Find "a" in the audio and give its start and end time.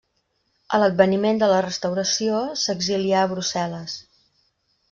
0.77-0.79, 3.27-3.31